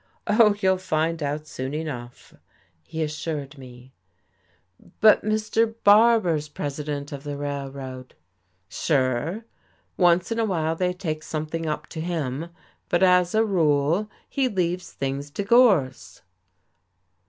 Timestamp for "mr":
5.23-5.75